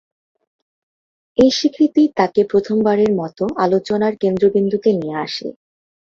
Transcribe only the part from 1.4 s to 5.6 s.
এ স্বীকৃতিই তাঁকে প্রথমবারের মতো আলোচনার কেন্দ্রবিন্দুতে নিয়ে আসে।